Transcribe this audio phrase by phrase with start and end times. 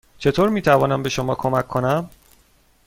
[0.17, 2.09] چطور می توانم به شما کمک کنم؟